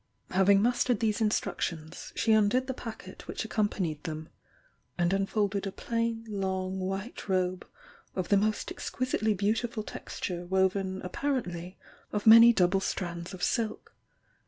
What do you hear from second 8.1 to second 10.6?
of the most exquisitely beau tiful texture